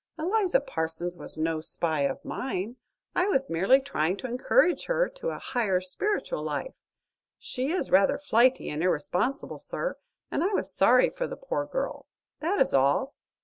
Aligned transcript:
Eliza 0.17 0.59
Parsons 0.59 1.15
was 1.15 1.37
no 1.37 1.59
spy 1.61 1.99
of 1.99 2.25
mine. 2.25 2.75
I 3.15 3.27
was 3.27 3.51
merely 3.51 3.79
trying 3.79 4.17
to 4.17 4.27
encourage 4.27 4.85
her 4.85 5.07
to 5.07 5.29
a 5.29 5.37
higher 5.37 5.79
spiritual 5.79 6.41
life. 6.41 6.73
She 7.37 7.69
is 7.69 7.91
rather 7.91 8.17
flighty 8.17 8.67
and 8.71 8.81
irresponsible, 8.81 9.59
sir, 9.59 9.97
and 10.31 10.43
I 10.43 10.53
was 10.53 10.73
sorry 10.73 11.11
for 11.11 11.27
the 11.27 11.37
poor 11.37 11.67
girl. 11.67 12.07
That 12.39 12.59
is 12.59 12.73
all. 12.73 13.13